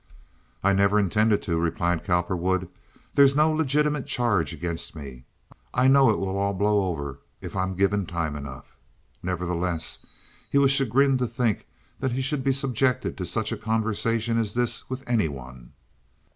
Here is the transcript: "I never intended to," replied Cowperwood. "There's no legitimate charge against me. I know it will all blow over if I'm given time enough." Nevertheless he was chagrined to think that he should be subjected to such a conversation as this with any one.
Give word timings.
"I 0.63 0.73
never 0.73 0.97
intended 0.97 1.43
to," 1.43 1.59
replied 1.59 2.03
Cowperwood. 2.03 2.67
"There's 3.13 3.35
no 3.35 3.51
legitimate 3.51 4.07
charge 4.07 4.51
against 4.51 4.95
me. 4.95 5.25
I 5.75 5.87
know 5.87 6.09
it 6.09 6.17
will 6.17 6.39
all 6.39 6.53
blow 6.55 6.87
over 6.89 7.19
if 7.39 7.55
I'm 7.55 7.75
given 7.75 8.07
time 8.07 8.35
enough." 8.35 8.75
Nevertheless 9.21 10.03
he 10.49 10.57
was 10.57 10.71
chagrined 10.71 11.19
to 11.19 11.27
think 11.27 11.67
that 11.99 12.13
he 12.13 12.23
should 12.23 12.43
be 12.43 12.51
subjected 12.51 13.15
to 13.15 13.27
such 13.27 13.51
a 13.51 13.57
conversation 13.57 14.39
as 14.39 14.55
this 14.55 14.89
with 14.89 15.07
any 15.07 15.27
one. 15.27 15.71